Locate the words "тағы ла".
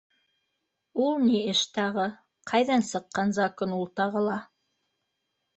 4.01-4.43